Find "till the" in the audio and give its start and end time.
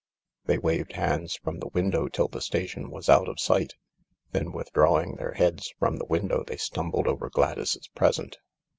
2.07-2.41